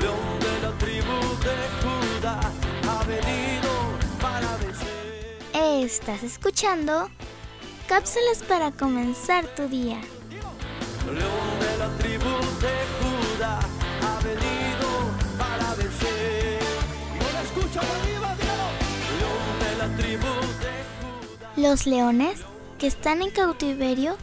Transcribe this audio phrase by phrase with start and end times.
[0.00, 2.40] León de la tribu de Judá,
[2.88, 3.70] ha venido
[4.20, 5.38] para vencer.
[5.84, 7.08] Estás escuchando
[7.88, 10.00] cápsulas para comenzar tu día.
[11.06, 12.28] León de la tribu
[12.60, 13.58] de Judá,
[14.02, 14.88] ha venido
[15.38, 16.60] para vencer.
[17.18, 18.36] No lo escucho arriba.
[19.18, 20.26] León de la tribu
[20.60, 21.52] de Judá.
[21.56, 22.40] Los leones
[22.78, 24.16] que están en cautiverio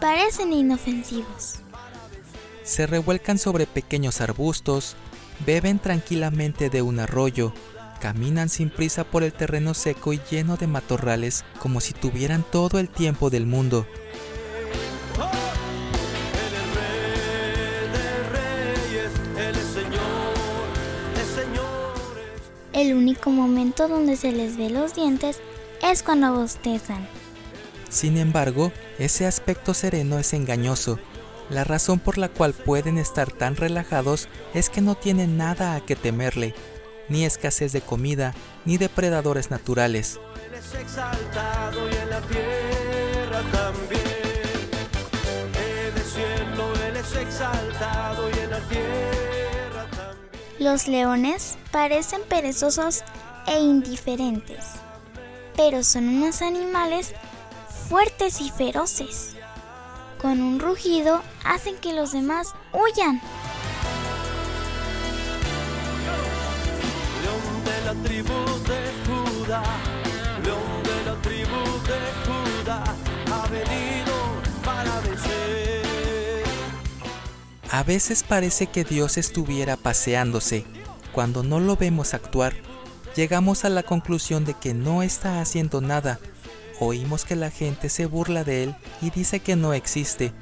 [0.00, 1.61] parecen inofensivos.
[2.64, 4.96] Se revuelcan sobre pequeños arbustos,
[5.44, 7.52] beben tranquilamente de un arroyo,
[8.00, 12.78] caminan sin prisa por el terreno seco y lleno de matorrales como si tuvieran todo
[12.78, 13.86] el tiempo del mundo.
[22.72, 25.40] El único momento donde se les ve los dientes
[25.82, 27.06] es cuando bostezan.
[27.90, 30.98] Sin embargo, ese aspecto sereno es engañoso.
[31.52, 35.84] La razón por la cual pueden estar tan relajados es que no tienen nada a
[35.84, 36.54] que temerle,
[37.10, 40.18] ni escasez de comida, ni depredadores naturales.
[50.58, 53.04] Los leones parecen perezosos
[53.46, 54.64] e indiferentes,
[55.54, 57.12] pero son unos animales
[57.90, 59.36] fuertes y feroces.
[60.22, 63.20] Con un rugido hacen que los demás huyan.
[67.24, 68.32] León de la tribu
[68.68, 69.62] de Judá,
[70.44, 72.84] león de la tribu de Judá,
[73.32, 74.14] ha venido
[74.64, 76.44] para vencer.
[77.72, 80.64] A veces parece que Dios estuviera paseándose.
[81.12, 82.54] Cuando no lo vemos actuar,
[83.16, 86.20] llegamos a la conclusión de que no está haciendo nada.
[86.84, 90.32] Oímos que la gente se burla de él y dice que no existe,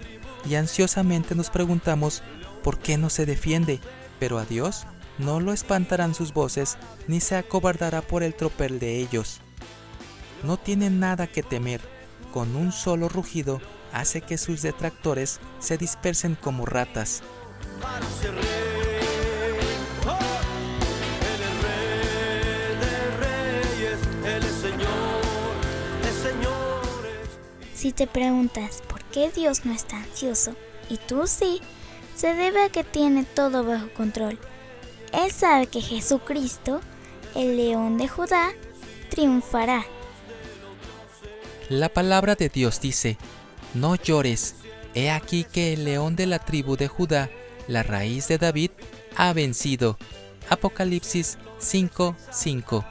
[0.48, 2.22] y ansiosamente nos preguntamos
[2.62, 3.78] por qué no se defiende,
[4.18, 4.86] pero a Dios
[5.18, 9.42] no lo espantarán sus voces ni se acobardará por el tropel de ellos.
[10.42, 11.82] No tiene nada que temer,
[12.32, 13.60] con un solo rugido
[13.92, 17.22] hace que sus detractores se dispersen como ratas.
[27.80, 30.54] Si te preguntas por qué Dios no está ansioso
[30.90, 31.62] y tú sí,
[32.14, 34.38] se debe a que tiene todo bajo control.
[35.14, 36.82] Él sabe que Jesucristo,
[37.34, 38.50] el león de Judá,
[39.08, 39.86] triunfará.
[41.70, 43.16] La palabra de Dios dice,
[43.72, 44.56] no llores,
[44.92, 47.30] he aquí que el león de la tribu de Judá,
[47.66, 48.72] la raíz de David,
[49.16, 49.96] ha vencido.
[50.50, 52.84] Apocalipsis 5:5.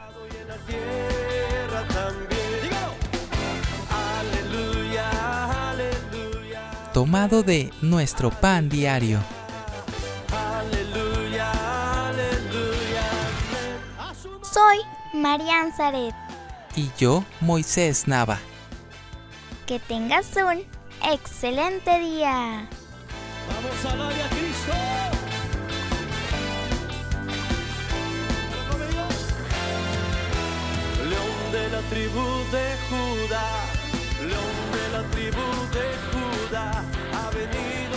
[7.00, 9.20] Tomado de nuestro pan diario.
[10.30, 11.50] aleluya,
[12.08, 13.10] aleluya.
[14.42, 14.80] Soy
[15.14, 16.14] Marian Zaret.
[16.76, 18.38] Y yo, Moisés Nava.
[19.66, 20.62] Que tengas un
[21.10, 22.68] excelente día.
[23.48, 24.72] Vamos a darle a Cristo.
[31.08, 33.70] León de la tribu de Judá,
[37.12, 37.89] ha venido.